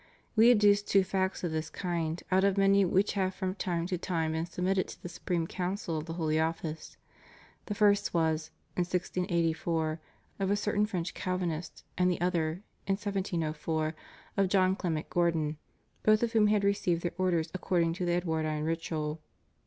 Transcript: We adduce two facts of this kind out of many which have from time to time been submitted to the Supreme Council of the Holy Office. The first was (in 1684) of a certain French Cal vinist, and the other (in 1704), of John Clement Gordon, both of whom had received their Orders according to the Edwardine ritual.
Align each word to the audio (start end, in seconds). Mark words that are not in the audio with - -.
We 0.35 0.49
adduce 0.49 0.81
two 0.83 1.03
facts 1.03 1.43
of 1.43 1.51
this 1.51 1.69
kind 1.69 2.23
out 2.31 2.43
of 2.43 2.57
many 2.57 2.83
which 2.85 3.13
have 3.13 3.35
from 3.35 3.53
time 3.53 3.85
to 3.85 3.99
time 3.99 4.31
been 4.31 4.47
submitted 4.47 4.87
to 4.87 4.99
the 5.03 5.09
Supreme 5.09 5.45
Council 5.45 5.95
of 5.95 6.07
the 6.07 6.13
Holy 6.13 6.39
Office. 6.39 6.97
The 7.67 7.75
first 7.75 8.11
was 8.11 8.49
(in 8.75 8.81
1684) 8.81 10.01
of 10.39 10.49
a 10.49 10.55
certain 10.55 10.87
French 10.87 11.13
Cal 11.13 11.37
vinist, 11.37 11.83
and 11.99 12.09
the 12.09 12.19
other 12.19 12.63
(in 12.87 12.93
1704), 12.93 13.93
of 14.37 14.49
John 14.49 14.75
Clement 14.75 15.07
Gordon, 15.11 15.57
both 16.01 16.23
of 16.23 16.31
whom 16.33 16.47
had 16.47 16.63
received 16.63 17.03
their 17.03 17.13
Orders 17.19 17.51
according 17.53 17.93
to 17.93 18.03
the 18.07 18.13
Edwardine 18.13 18.63
ritual. 18.63 19.21